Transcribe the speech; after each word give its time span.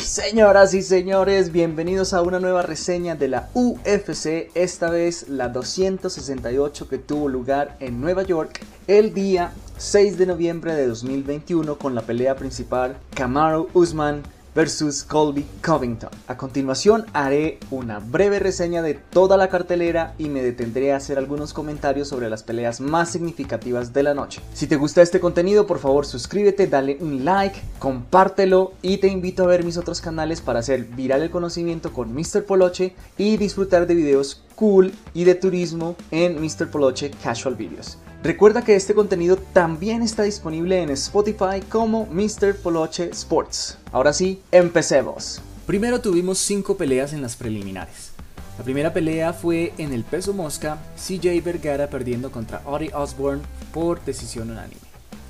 Señoras 0.00 0.74
y 0.74 0.82
señores, 0.82 1.50
bienvenidos 1.50 2.12
a 2.14 2.22
una 2.22 2.38
nueva 2.38 2.62
reseña 2.62 3.16
de 3.16 3.28
la 3.28 3.48
UFC, 3.54 4.50
esta 4.54 4.90
vez 4.90 5.28
la 5.28 5.48
268 5.48 6.88
que 6.88 6.98
tuvo 6.98 7.28
lugar 7.28 7.76
en 7.80 8.00
Nueva 8.00 8.22
York 8.22 8.60
el 8.86 9.12
día 9.12 9.52
6 9.76 10.18
de 10.18 10.26
noviembre 10.26 10.74
de 10.74 10.86
2021 10.86 11.78
con 11.78 11.94
la 11.94 12.02
pelea 12.02 12.36
principal 12.36 12.96
Kamaru 13.14 13.68
Usman 13.74 14.22
versus 14.58 15.04
Colby 15.04 15.46
Covington. 15.62 16.10
A 16.26 16.36
continuación 16.36 17.06
haré 17.12 17.60
una 17.70 18.00
breve 18.00 18.40
reseña 18.40 18.82
de 18.82 18.94
toda 18.94 19.36
la 19.36 19.48
cartelera 19.48 20.16
y 20.18 20.28
me 20.28 20.42
detendré 20.42 20.92
a 20.92 20.96
hacer 20.96 21.16
algunos 21.16 21.52
comentarios 21.52 22.08
sobre 22.08 22.28
las 22.28 22.42
peleas 22.42 22.80
más 22.80 23.08
significativas 23.12 23.92
de 23.92 24.02
la 24.02 24.14
noche. 24.14 24.40
Si 24.54 24.66
te 24.66 24.74
gusta 24.74 25.00
este 25.00 25.20
contenido, 25.20 25.68
por 25.68 25.78
favor 25.78 26.06
suscríbete, 26.06 26.66
dale 26.66 26.98
un 27.00 27.24
like, 27.24 27.60
compártelo 27.78 28.72
y 28.82 28.96
te 28.96 29.06
invito 29.06 29.44
a 29.44 29.46
ver 29.46 29.62
mis 29.62 29.76
otros 29.76 30.00
canales 30.00 30.40
para 30.40 30.58
hacer 30.58 30.86
viral 30.86 31.22
el 31.22 31.30
conocimiento 31.30 31.92
con 31.92 32.12
Mr. 32.12 32.44
Poloche 32.44 32.96
y 33.16 33.36
disfrutar 33.36 33.86
de 33.86 33.94
videos 33.94 34.42
cool 34.56 34.90
y 35.14 35.22
de 35.22 35.36
turismo 35.36 35.94
en 36.10 36.42
Mr. 36.42 36.68
Poloche 36.68 37.12
Casual 37.22 37.54
Videos. 37.54 37.96
Recuerda 38.22 38.62
que 38.62 38.74
este 38.74 38.94
contenido 38.94 39.36
también 39.36 40.02
está 40.02 40.24
disponible 40.24 40.82
en 40.82 40.90
Spotify 40.90 41.60
como 41.68 42.06
Mr. 42.06 42.56
Poloche 42.56 43.08
Sports. 43.10 43.78
Ahora 43.92 44.12
sí, 44.12 44.42
empecemos. 44.50 45.40
Primero 45.66 46.00
tuvimos 46.00 46.38
5 46.38 46.76
peleas 46.76 47.12
en 47.12 47.22
las 47.22 47.36
preliminares. 47.36 48.10
La 48.58 48.64
primera 48.64 48.92
pelea 48.92 49.32
fue 49.32 49.72
en 49.78 49.92
el 49.92 50.02
peso 50.02 50.34
mosca, 50.34 50.78
CJ 50.96 51.40
Vergara 51.44 51.88
perdiendo 51.88 52.32
contra 52.32 52.60
Ori 52.64 52.90
Osborne 52.92 53.42
por 53.72 54.04
decisión 54.04 54.50
unánime. 54.50 54.80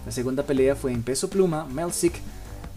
La 0.06 0.12
segunda 0.12 0.42
pelea 0.44 0.74
fue 0.74 0.92
en 0.92 1.02
peso 1.02 1.28
pluma, 1.28 1.66
Melzik 1.66 2.14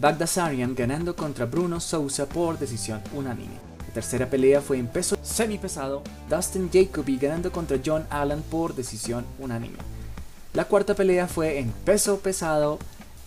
Bagdasarian 0.01 0.75
ganando 0.75 1.15
contra 1.15 1.45
Bruno 1.45 1.79
Sousa 1.79 2.25
por 2.27 2.59
decisión 2.59 3.01
unánime. 3.15 3.53
La 3.87 3.93
tercera 3.93 4.29
pelea 4.29 4.59
fue 4.59 4.77
en 4.77 4.87
peso 4.87 5.15
semipesado, 5.21 6.03
Dustin 6.29 6.69
Jacoby 6.71 7.17
ganando 7.17 7.49
contra 7.49 7.79
John 7.83 8.05
Allen 8.09 8.41
por 8.41 8.75
decisión 8.75 9.25
unánime. 9.39 9.77
La 10.53 10.65
cuarta 10.65 10.95
pelea 10.95 11.29
fue 11.29 11.59
en 11.59 11.71
peso 11.71 12.19
pesado, 12.19 12.77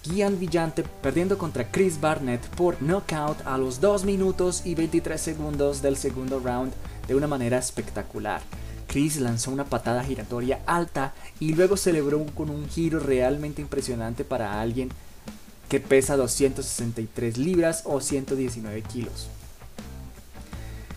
Gian 0.03 0.39
Villante 0.39 0.83
perdiendo 0.83 1.39
contra 1.39 1.71
Chris 1.71 1.99
Barnett 1.99 2.47
por 2.51 2.83
knockout 2.83 3.47
a 3.47 3.57
los 3.57 3.81
2 3.81 4.05
minutos 4.05 4.61
y 4.67 4.75
23 4.75 5.19
segundos 5.19 5.81
del 5.81 5.97
segundo 5.97 6.39
round 6.39 6.75
de 7.09 7.15
una 7.15 7.27
manera 7.27 7.57
espectacular. 7.57 8.43
Chris 8.89 9.17
lanzó 9.17 9.51
una 9.53 9.65
patada 9.65 10.05
giratoria 10.05 10.61
alta 10.67 11.15
y 11.41 11.55
luego 11.55 11.79
celebró 11.79 12.27
con 12.35 12.51
un 12.51 12.69
giro 12.69 13.01
realmente 13.01 13.63
impresionante 13.63 14.23
para 14.27 14.61
alguien 14.61 14.91
que 15.71 15.81
pesa 15.81 16.19
263 16.19 17.39
libras 17.39 17.85
o 17.87 18.03
119 18.03 18.83
kilos. 18.83 19.29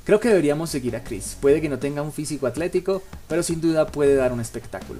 Creo 0.03 0.19
que 0.19 0.27
deberíamos 0.27 0.69
seguir 0.69 0.97
a 0.97 1.05
Chris. 1.05 1.37
Puede 1.39 1.61
que 1.61 1.69
no 1.69 1.79
tenga 1.79 2.01
un 2.01 2.11
físico 2.11 2.47
atlético, 2.47 3.01
pero 3.29 3.43
sin 3.43 3.61
duda 3.61 3.87
puede 3.87 4.15
dar 4.15 4.33
un 4.33 4.41
espectáculo. 4.41 4.99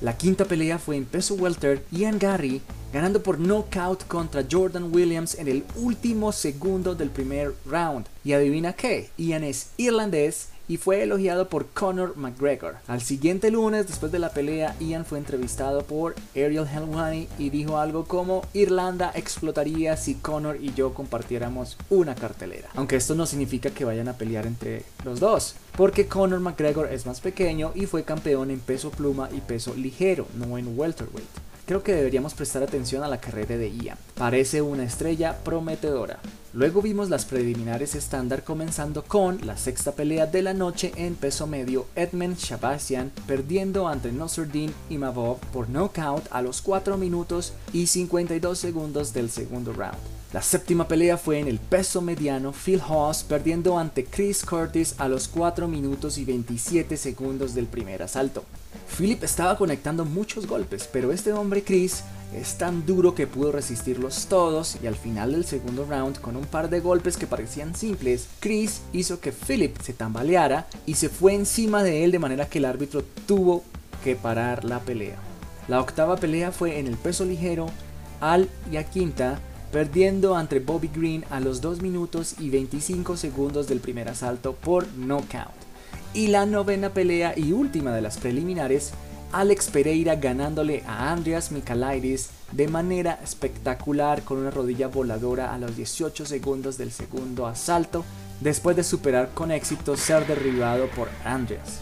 La 0.00 0.16
quinta 0.16 0.46
pelea 0.46 0.78
fue 0.78 0.96
en 0.96 1.04
peso 1.04 1.34
welter, 1.34 1.84
Ian 1.90 2.18
Gary 2.18 2.62
ganando 2.92 3.22
por 3.22 3.38
knockout 3.38 4.06
contra 4.06 4.44
Jordan 4.50 4.92
Williams 4.92 5.36
en 5.36 5.48
el 5.48 5.64
último 5.76 6.32
segundo 6.32 6.94
del 6.94 7.10
primer 7.10 7.54
round. 7.66 8.06
Y 8.24 8.32
adivina 8.32 8.72
qué, 8.72 9.10
Ian 9.16 9.44
es 9.44 9.70
irlandés 9.76 10.48
y 10.70 10.76
fue 10.76 11.02
elogiado 11.02 11.48
por 11.48 11.66
Conor 11.66 12.16
McGregor. 12.16 12.76
Al 12.86 13.02
siguiente 13.02 13.50
lunes, 13.50 13.88
después 13.88 14.12
de 14.12 14.20
la 14.20 14.30
pelea, 14.30 14.76
Ian 14.78 15.04
fue 15.04 15.18
entrevistado 15.18 15.82
por 15.82 16.14
Ariel 16.30 16.64
Helwani 16.64 17.26
y 17.40 17.50
dijo 17.50 17.78
algo 17.78 18.04
como 18.04 18.46
Irlanda 18.52 19.10
explotaría 19.16 19.96
si 19.96 20.14
Conor 20.14 20.58
y 20.60 20.72
yo 20.74 20.94
compartiéramos 20.94 21.76
una 21.90 22.14
cartelera. 22.14 22.68
Aunque 22.76 22.94
esto 22.94 23.16
no 23.16 23.26
significa 23.26 23.70
que 23.70 23.84
vayan 23.84 24.06
a 24.06 24.12
pelear 24.12 24.46
entre 24.46 24.84
los 25.04 25.18
dos, 25.18 25.56
porque 25.76 26.06
Conor 26.06 26.38
McGregor 26.38 26.86
es 26.92 27.04
más 27.04 27.20
pequeño 27.20 27.72
y 27.74 27.86
fue 27.86 28.04
campeón 28.04 28.52
en 28.52 28.60
peso 28.60 28.92
pluma 28.92 29.28
y 29.32 29.40
peso 29.40 29.74
ligero, 29.74 30.28
no 30.36 30.56
en 30.56 30.78
welterweight 30.78 31.50
creo 31.66 31.84
que 31.84 31.94
deberíamos 31.94 32.34
prestar 32.34 32.64
atención 32.64 33.04
a 33.04 33.08
la 33.08 33.20
carrera 33.20 33.56
de 33.56 33.70
Ian. 33.70 33.96
Parece 34.16 34.60
una 34.60 34.82
estrella 34.82 35.38
prometedora. 35.44 36.18
Luego 36.52 36.82
vimos 36.82 37.08
las 37.08 37.26
preliminares 37.26 37.94
estándar 37.94 38.42
comenzando 38.42 39.04
con 39.04 39.38
la 39.46 39.56
sexta 39.56 39.92
pelea 39.92 40.26
de 40.26 40.42
la 40.42 40.52
noche 40.52 40.92
en 40.96 41.14
peso 41.14 41.46
medio 41.46 41.86
Edmund 41.94 42.38
Shabasian 42.38 43.12
perdiendo 43.28 43.86
ante 43.86 44.10
Nosruddin 44.10 44.74
Imavov 44.88 45.38
por 45.52 45.68
knockout 45.68 46.26
a 46.32 46.42
los 46.42 46.60
4 46.60 46.96
minutos 46.96 47.52
y 47.72 47.86
52 47.86 48.58
segundos 48.58 49.12
del 49.12 49.30
segundo 49.30 49.72
round. 49.72 49.98
La 50.32 50.42
séptima 50.42 50.88
pelea 50.88 51.16
fue 51.16 51.38
en 51.38 51.46
el 51.46 51.60
peso 51.60 52.02
mediano 52.02 52.52
Phil 52.52 52.80
Haas 52.80 53.22
perdiendo 53.22 53.78
ante 53.78 54.04
Chris 54.04 54.44
Curtis 54.44 54.96
a 54.98 55.06
los 55.06 55.28
4 55.28 55.68
minutos 55.68 56.18
y 56.18 56.24
27 56.24 56.96
segundos 56.96 57.54
del 57.54 57.66
primer 57.66 58.02
asalto. 58.02 58.44
Philip 58.96 59.22
estaba 59.24 59.56
conectando 59.56 60.04
muchos 60.04 60.46
golpes, 60.46 60.88
pero 60.92 61.12
este 61.12 61.32
hombre 61.32 61.62
Chris 61.62 62.02
es 62.34 62.58
tan 62.58 62.86
duro 62.86 63.14
que 63.14 63.26
pudo 63.26 63.50
resistirlos 63.50 64.26
todos 64.26 64.76
y 64.82 64.86
al 64.86 64.94
final 64.94 65.32
del 65.32 65.44
segundo 65.44 65.84
round 65.88 66.20
con 66.20 66.36
un 66.36 66.44
par 66.44 66.70
de 66.70 66.80
golpes 66.80 67.16
que 67.16 67.26
parecían 67.26 67.74
simples, 67.74 68.28
Chris 68.40 68.82
hizo 68.92 69.20
que 69.20 69.32
Philip 69.32 69.80
se 69.80 69.92
tambaleara 69.92 70.68
y 70.86 70.94
se 70.94 71.08
fue 71.08 71.34
encima 71.34 71.82
de 71.82 72.04
él 72.04 72.12
de 72.12 72.18
manera 72.18 72.48
que 72.48 72.58
el 72.58 72.66
árbitro 72.66 73.02
tuvo 73.26 73.64
que 74.04 74.16
parar 74.16 74.64
la 74.64 74.80
pelea. 74.80 75.18
La 75.68 75.80
octava 75.80 76.16
pelea 76.16 76.52
fue 76.52 76.78
en 76.78 76.86
el 76.86 76.96
peso 76.96 77.24
ligero, 77.24 77.66
al 78.20 78.48
y 78.70 78.76
a 78.76 78.84
quinta, 78.84 79.40
perdiendo 79.72 80.36
ante 80.36 80.58
Bobby 80.58 80.90
Green 80.94 81.24
a 81.30 81.40
los 81.40 81.60
2 81.60 81.80
minutos 81.80 82.34
y 82.38 82.50
25 82.50 83.16
segundos 83.16 83.68
del 83.68 83.80
primer 83.80 84.08
asalto 84.08 84.54
por 84.54 84.86
knockout. 84.96 85.69
Y 86.12 86.26
la 86.26 86.44
novena 86.44 86.90
pelea 86.90 87.34
y 87.36 87.52
última 87.52 87.92
de 87.92 88.02
las 88.02 88.18
preliminares, 88.18 88.92
Alex 89.32 89.68
Pereira 89.68 90.16
ganándole 90.16 90.82
a 90.86 91.12
Andreas 91.12 91.52
Mikalaitis 91.52 92.30
de 92.50 92.66
manera 92.66 93.20
espectacular 93.22 94.22
con 94.22 94.38
una 94.38 94.50
rodilla 94.50 94.88
voladora 94.88 95.54
a 95.54 95.58
los 95.58 95.76
18 95.76 96.26
segundos 96.26 96.76
del 96.78 96.90
segundo 96.90 97.46
asalto, 97.46 98.04
después 98.40 98.74
de 98.74 98.82
superar 98.82 99.30
con 99.34 99.52
éxito 99.52 99.96
ser 99.96 100.26
derribado 100.26 100.88
por 100.88 101.08
Andreas. 101.24 101.78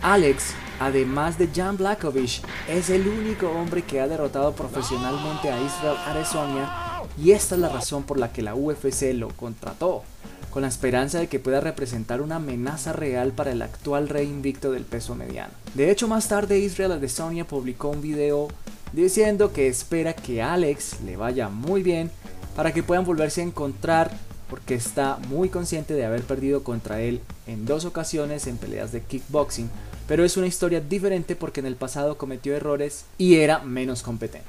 Alex, 0.00 0.54
además 0.78 1.36
de 1.36 1.48
Jan 1.54 1.76
Blakovic, 1.76 2.40
es 2.66 2.88
el 2.88 3.06
único 3.06 3.50
hombre 3.50 3.82
que 3.82 4.00
ha 4.00 4.08
derrotado 4.08 4.52
profesionalmente 4.52 5.50
a 5.50 5.60
Israel 5.60 5.98
Adesanya 6.06 7.02
y 7.18 7.32
esta 7.32 7.56
es 7.56 7.60
la 7.60 7.68
razón 7.68 8.04
por 8.04 8.18
la 8.18 8.32
que 8.32 8.40
la 8.40 8.54
UFC 8.54 9.12
lo 9.12 9.28
contrató 9.28 10.02
con 10.50 10.62
la 10.62 10.68
esperanza 10.68 11.18
de 11.18 11.28
que 11.28 11.38
pueda 11.38 11.60
representar 11.60 12.20
una 12.20 12.36
amenaza 12.36 12.92
real 12.92 13.32
para 13.32 13.52
el 13.52 13.62
actual 13.62 14.08
rey 14.08 14.26
invicto 14.26 14.72
del 14.72 14.84
peso 14.84 15.14
mediano. 15.14 15.52
De 15.74 15.90
hecho, 15.90 16.08
más 16.08 16.28
tarde 16.28 16.58
Israel 16.58 16.92
Adesanya 16.92 17.46
publicó 17.46 17.88
un 17.88 18.02
video 18.02 18.48
diciendo 18.92 19.52
que 19.52 19.68
espera 19.68 20.12
que 20.14 20.42
Alex 20.42 21.00
le 21.04 21.16
vaya 21.16 21.48
muy 21.48 21.82
bien 21.82 22.10
para 22.56 22.72
que 22.72 22.82
puedan 22.82 23.04
volverse 23.04 23.40
a 23.40 23.44
encontrar 23.44 24.10
porque 24.48 24.74
está 24.74 25.18
muy 25.28 25.48
consciente 25.48 25.94
de 25.94 26.04
haber 26.04 26.22
perdido 26.22 26.64
contra 26.64 27.00
él 27.00 27.20
en 27.46 27.66
dos 27.66 27.84
ocasiones 27.84 28.48
en 28.48 28.56
peleas 28.56 28.90
de 28.90 29.00
kickboxing, 29.00 29.70
pero 30.08 30.24
es 30.24 30.36
una 30.36 30.48
historia 30.48 30.80
diferente 30.80 31.36
porque 31.36 31.60
en 31.60 31.66
el 31.66 31.76
pasado 31.76 32.18
cometió 32.18 32.54
errores 32.56 33.04
y 33.16 33.36
era 33.36 33.60
menos 33.60 34.02
competente. 34.02 34.48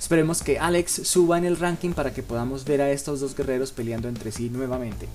Esperemos 0.00 0.42
que 0.42 0.58
Alex 0.58 1.02
suba 1.04 1.38
en 1.38 1.44
el 1.44 1.58
ranking 1.58 1.90
para 1.92 2.12
que 2.12 2.22
podamos 2.22 2.64
ver 2.64 2.80
a 2.80 2.90
estos 2.90 3.20
dos 3.20 3.36
guerreros 3.36 3.70
peleando 3.70 4.08
entre 4.08 4.32
sí 4.32 4.48
nuevamente. 4.48 5.06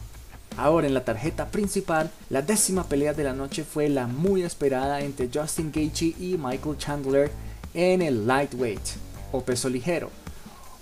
Ahora 0.57 0.87
en 0.87 0.95
la 0.95 1.05
tarjeta 1.05 1.45
principal, 1.45 2.09
la 2.31 2.41
décima 2.41 2.83
pelea 2.83 3.13
de 3.13 3.23
la 3.23 3.33
noche 3.33 3.63
fue 3.63 3.89
la 3.89 4.07
muy 4.07 4.41
esperada 4.41 5.01
entre 5.01 5.29
Justin 5.31 5.71
Gaethje 5.71 6.15
y 6.19 6.35
Michael 6.39 6.77
Chandler 6.79 7.31
en 7.75 8.01
el 8.01 8.25
lightweight 8.25 8.81
o 9.31 9.41
peso 9.41 9.69
ligero. 9.69 10.09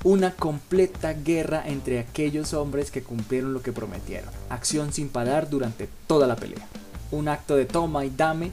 Una 0.06 0.32
completa 0.32 1.14
guerra 1.14 1.64
entre 1.66 2.00
aquellos 2.00 2.54
hombres 2.54 2.90
que 2.90 3.04
cumplieron 3.04 3.54
lo 3.54 3.62
que 3.62 3.74
prometieron. 3.74 4.30
Acción 4.50 4.94
sin 4.94 5.10
parar 5.10 5.50
durante 5.50 5.90
toda 6.08 6.26
la 6.26 6.38
pelea. 6.38 6.66
Un 7.12 7.28
acto 7.28 7.58
de 7.58 7.66
toma 7.66 8.06
y 8.06 8.12
dame 8.16 8.52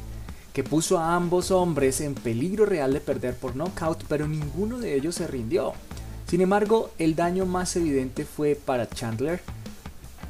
que 0.52 0.64
puso 0.64 0.98
a 0.98 1.14
ambos 1.14 1.50
hombres 1.50 2.00
en 2.00 2.14
peligro 2.14 2.66
real 2.66 2.92
de 2.92 3.00
perder 3.00 3.36
por 3.36 3.54
knockout, 3.54 4.04
pero 4.08 4.26
ninguno 4.26 4.78
de 4.78 4.96
ellos 4.96 5.14
se 5.14 5.26
rindió. 5.28 5.72
Sin 6.26 6.40
embargo, 6.40 6.90
el 6.98 7.14
daño 7.14 7.46
más 7.46 7.76
evidente 7.76 8.24
fue 8.24 8.54
para 8.54 8.88
Chandler, 8.88 9.40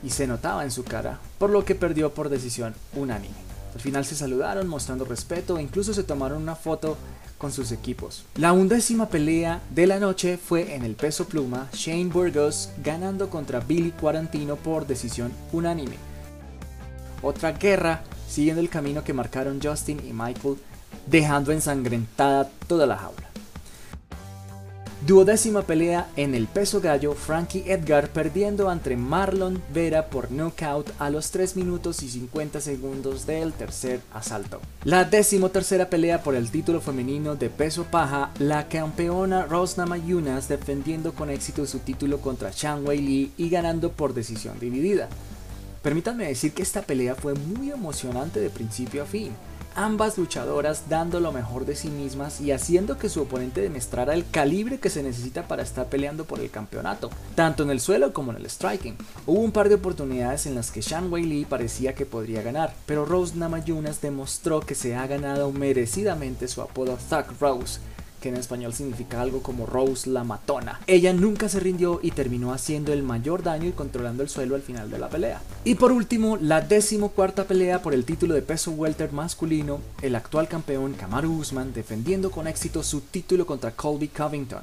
y 0.03 0.11
se 0.11 0.27
notaba 0.27 0.65
en 0.65 0.71
su 0.71 0.85
cara, 0.85 1.19
por 1.39 1.51
lo 1.51 1.65
que 1.65 1.75
perdió 1.75 2.15
por 2.15 2.29
decisión 2.29 2.75
unánime. 2.95 3.35
Al 3.75 3.81
final 3.81 4.05
se 4.05 4.15
saludaron 4.15 4.69
mostrando 4.69 5.05
respeto 5.05 5.59
e 5.59 5.63
incluso 5.63 5.95
se 5.95 6.03
tomaron 6.03 6.43
una 6.43 6.57
foto 6.57 6.97
con 7.39 7.53
sus 7.53 7.73
equipos. 7.73 8.25
La 8.37 8.53
undécima 8.53 9.09
pelea 9.09 9.63
de 9.71 9.87
la 9.87 9.99
noche 9.99 10.37
fue 10.37 10.75
en 10.75 10.85
el 10.85 10.95
peso 10.95 11.27
pluma, 11.27 11.69
Shane 11.73 12.11
Burgos 12.11 12.71
ganando 12.85 13.31
contra 13.31 13.61
Billy 13.61 13.91
Quarantino 13.93 14.57
por 14.57 14.87
decisión 14.87 15.33
unánime. 15.53 15.97
Otra 17.23 17.53
guerra 17.53 18.03
siguiendo 18.33 18.63
el 18.63 18.71
camino 18.71 19.05
que 19.05 19.13
marcaron 19.13 19.61
Justin 19.63 20.01
y 20.09 20.13
Michael, 20.15 20.57
dejando 21.07 21.53
ensangrentada 21.53 22.49
toda 22.67 22.87
la 22.87 22.97
jaula. 22.97 23.32
Duodécima 25.05 25.63
pelea 25.63 26.09
en 26.15 26.37
el 26.37 26.47
peso 26.47 26.81
gallo, 26.81 27.15
Frankie 27.15 27.65
Edgar 27.67 28.11
perdiendo 28.11 28.71
ante 28.71 28.97
Marlon 28.97 29.61
Vera 29.75 30.07
por 30.07 30.31
knockout 30.31 30.93
a 31.01 31.11
los 31.11 31.33
3 31.33 31.57
minutos 31.57 32.05
y 32.05 32.09
50 32.09 32.61
segundos 32.61 33.27
del 33.27 33.53
tercer 33.53 34.01
asalto. 34.13 34.61
La 34.85 35.03
decimotercera 35.03 35.91
pelea 35.91 36.23
por 36.23 36.37
el 36.37 36.53
título 36.53 36.81
femenino 36.81 37.35
de 37.35 37.51
peso 37.51 37.83
paja, 37.83 38.31
la 38.39 38.69
campeona 38.69 39.45
Rose 39.47 39.77
Namajunas 39.77 40.47
defendiendo 40.47 41.13
con 41.15 41.31
éxito 41.31 41.67
su 41.67 41.81
título 41.81 42.21
contra 42.21 42.53
Shang 42.55 42.87
Wei 42.87 43.01
Li 43.01 43.33
y 43.37 43.49
ganando 43.49 43.91
por 43.91 44.15
decisión 44.15 44.61
dividida. 44.61 45.09
Permítanme 45.83 46.29
decir 46.29 46.53
que 46.53 46.63
esta 46.63 46.83
pelea 46.83 47.17
fue 47.17 47.35
muy 47.35 47.73
emocionante 47.73 48.39
de 48.39 48.51
principio 48.51 49.03
a 49.03 49.07
fin 49.07 49.33
ambas 49.75 50.19
luchadoras 50.19 50.89
dando 50.89 51.21
lo 51.21 51.33
mejor 51.33 51.65
de 51.65 51.77
sí 51.77 51.89
mismas 51.89 52.41
y 52.41 52.53
haciendo 52.53 52.99
que 52.99 53.09
su 53.09 53.23
oponente 53.23 53.61
demostrara 53.61 54.15
el 54.15 54.29
calibre 54.31 54.79
que 54.79 54.91
se 54.91 55.03
necesita 55.03 55.49
para 55.49 55.63
estar 55.63 55.87
peleando 55.87 56.25
por 56.25 56.41
el 56.41 56.51
campeonato, 56.51 57.11
tanto 57.35 57.63
en 57.63 57.71
el 57.71 57.81
suelo 57.81 58.13
como 58.13 58.33
en 58.33 58.39
el 58.39 58.51
striking. 58.51 58.97
Hubo 59.27 59.41
un 59.41 59.53
par 59.53 59.69
de 59.69 59.77
oportunidades 59.77 60.47
en 60.47 60.55
las 60.55 60.71
que 60.71 60.81
Shan 60.81 61.13
Wei 61.13 61.25
Lee 61.25 61.45
parecía 61.45 61.95
que 61.95 62.07
podría 62.07 62.43
ganar, 62.43 62.75
pero 62.87 63.05
Rose 63.05 63.37
Namajunas 63.37 64.01
demostró 64.01 64.61
que 64.61 64.75
se 64.75 64.95
ha 64.95 65.07
ganado 65.07 65.53
merecidamente 65.53 66.49
su 66.49 66.63
apodo 66.63 66.99
Thug 67.09 67.27
Rose, 67.41 67.81
que 68.23 68.31
en 68.31 68.37
español 68.37 68.73
significa 68.73 69.21
algo 69.21 69.43
como 69.43 69.67
Rose 69.67 70.09
la 70.09 70.25
matona. 70.25 70.81
Ella 70.87 71.13
nunca 71.13 71.51
se 71.51 71.61
rindió 71.61 72.01
y 72.03 72.13
terminó 72.13 72.55
haciendo 72.55 72.95
el 72.95 73.03
mayor 73.03 73.43
daño 73.43 73.69
y 73.69 73.73
controlando 73.73 74.23
el 74.23 74.31
suelo 74.31 74.55
al 74.55 74.63
final 74.63 74.91
de 74.91 74.99
la 74.99 75.11
pelea. 75.11 75.43
Y 75.65 75.75
por 75.75 75.93
último, 75.93 76.39
la 76.41 76.63
decimocuarta 76.63 77.45
pelea 77.45 77.83
por 77.83 77.93
el 77.93 78.07
título 78.07 78.35
de 78.35 78.41
peso 78.41 78.71
welter 78.71 79.13
masculino, 79.13 79.81
el 80.01 80.15
actual 80.15 80.49
campeón 80.49 80.95
Kamaru 80.95 81.37
Usman 81.37 81.75
defendiendo 81.75 82.31
con 82.31 82.47
éxito 82.47 82.83
su 82.83 83.01
título 83.01 83.45
contra 83.45 83.73
Colby 83.73 84.09
Covington. 84.09 84.63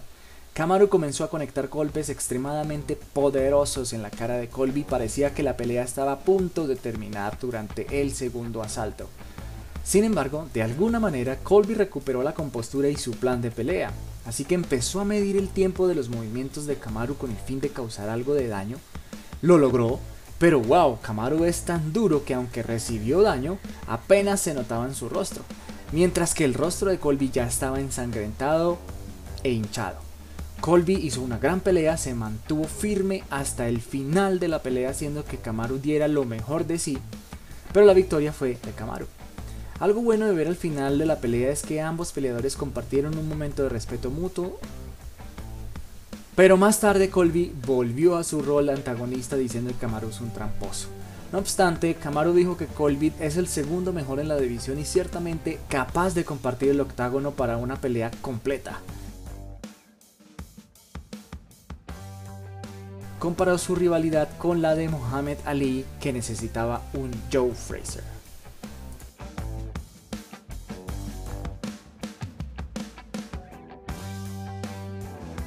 Kamaru 0.53 0.89
comenzó 0.89 1.23
a 1.23 1.29
conectar 1.29 1.67
golpes 1.67 2.09
extremadamente 2.09 2.97
poderosos 3.13 3.93
en 3.93 4.01
la 4.01 4.09
cara 4.09 4.35
de 4.37 4.47
Colby, 4.49 4.83
parecía 4.83 5.33
que 5.33 5.43
la 5.43 5.55
pelea 5.55 5.83
estaba 5.83 6.13
a 6.13 6.19
punto 6.19 6.67
de 6.67 6.75
terminar 6.75 7.37
durante 7.39 8.01
el 8.01 8.11
segundo 8.13 8.61
asalto. 8.61 9.07
Sin 9.89 10.03
embargo, 10.03 10.47
de 10.53 10.61
alguna 10.61 10.99
manera 10.99 11.37
Colby 11.37 11.73
recuperó 11.73 12.21
la 12.21 12.35
compostura 12.35 12.89
y 12.89 12.95
su 12.95 13.13
plan 13.13 13.41
de 13.41 13.49
pelea, 13.49 13.91
así 14.27 14.45
que 14.45 14.53
empezó 14.53 14.99
a 14.99 15.03
medir 15.03 15.35
el 15.35 15.49
tiempo 15.49 15.87
de 15.87 15.95
los 15.95 16.09
movimientos 16.09 16.67
de 16.67 16.75
Kamaru 16.75 17.17
con 17.17 17.31
el 17.31 17.37
fin 17.37 17.59
de 17.59 17.69
causar 17.69 18.07
algo 18.07 18.35
de 18.35 18.47
daño. 18.47 18.77
Lo 19.41 19.57
logró, 19.57 19.99
pero 20.37 20.59
wow, 20.59 20.99
Kamaru 21.01 21.43
es 21.43 21.61
tan 21.61 21.91
duro 21.91 22.23
que 22.23 22.35
aunque 22.35 22.61
recibió 22.61 23.23
daño, 23.23 23.57
apenas 23.87 24.41
se 24.41 24.53
notaba 24.53 24.85
en 24.85 24.93
su 24.93 25.09
rostro, 25.09 25.41
mientras 25.91 26.35
que 26.35 26.45
el 26.45 26.53
rostro 26.53 26.91
de 26.91 26.99
Colby 26.99 27.31
ya 27.31 27.47
estaba 27.47 27.79
ensangrentado 27.79 28.77
e 29.41 29.49
hinchado. 29.49 29.97
Colby 30.61 30.97
hizo 30.97 31.23
una 31.23 31.39
gran 31.39 31.61
pelea, 31.61 31.97
se 31.97 32.13
mantuvo 32.13 32.65
firme 32.65 33.23
hasta 33.31 33.67
el 33.67 33.81
final 33.81 34.37
de 34.39 34.49
la 34.49 34.61
pelea 34.61 34.91
haciendo 34.91 35.25
que 35.25 35.37
Kamaru 35.37 35.79
diera 35.79 36.07
lo 36.07 36.25
mejor 36.25 36.67
de 36.67 36.77
sí, 36.77 36.99
pero 37.73 37.87
la 37.87 37.93
victoria 37.93 38.31
fue 38.31 38.49
de 38.49 38.71
Kamaru. 38.73 39.07
Algo 39.79 40.01
bueno 40.01 40.25
de 40.25 40.33
ver 40.33 40.47
al 40.47 40.57
final 40.57 40.97
de 40.97 41.05
la 41.05 41.19
pelea 41.19 41.51
es 41.51 41.61
que 41.61 41.79
ambos 41.79 42.11
peleadores 42.11 42.57
compartieron 42.57 43.17
un 43.17 43.29
momento 43.29 43.63
de 43.63 43.69
respeto 43.69 44.09
mutuo. 44.09 44.59
Pero 46.35 46.57
más 46.57 46.81
tarde 46.81 47.09
Colby 47.09 47.53
volvió 47.65 48.17
a 48.17 48.25
su 48.25 48.41
rol 48.41 48.69
antagonista 48.69 49.37
diciendo 49.37 49.71
que 49.71 49.77
Kamaru 49.77 50.09
es 50.09 50.19
un 50.19 50.31
tramposo. 50.31 50.89
No 51.31 51.39
obstante, 51.39 51.93
Kamaru 51.93 52.33
dijo 52.33 52.57
que 52.57 52.65
Colby 52.65 53.13
es 53.21 53.37
el 53.37 53.47
segundo 53.47 53.93
mejor 53.93 54.19
en 54.19 54.27
la 54.27 54.37
división 54.37 54.79
y 54.79 54.85
ciertamente 54.85 55.59
capaz 55.69 56.13
de 56.13 56.25
compartir 56.25 56.71
el 56.71 56.81
octágono 56.81 57.31
para 57.31 57.55
una 57.55 57.77
pelea 57.77 58.11
completa. 58.21 58.81
Comparó 63.19 63.57
su 63.57 63.75
rivalidad 63.75 64.27
con 64.37 64.61
la 64.61 64.75
de 64.75 64.89
Muhammad 64.89 65.37
Ali 65.45 65.85
que 66.01 66.11
necesitaba 66.11 66.81
un 66.93 67.11
Joe 67.31 67.53
Fraser. 67.53 68.18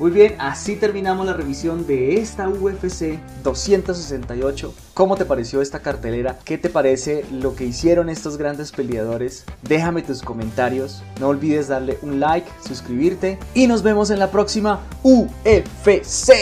Muy 0.02 0.10
bien, 0.10 0.34
así 0.40 0.74
terminamos 0.74 1.24
la 1.26 1.32
revisión 1.32 1.86
de 1.86 2.16
esta 2.16 2.48
UFC 2.48 3.20
268. 3.44 4.74
¿Cómo 4.94 5.14
te 5.14 5.24
pareció 5.24 5.62
esta 5.62 5.78
cartelera? 5.78 6.40
¿Qué 6.44 6.58
te 6.58 6.70
parece 6.70 7.24
lo 7.30 7.54
que 7.54 7.66
hicieron 7.66 8.08
estos 8.08 8.36
grandes 8.36 8.72
peleadores? 8.72 9.44
Déjame 9.62 10.02
tus 10.02 10.20
comentarios. 10.20 11.04
No 11.20 11.28
olvides 11.28 11.68
darle 11.68 11.98
un 12.02 12.18
like, 12.18 12.50
suscribirte 12.66 13.38
y 13.54 13.68
nos 13.68 13.84
vemos 13.84 14.10
en 14.10 14.18
la 14.18 14.32
próxima 14.32 14.80
UFC. 15.04 16.32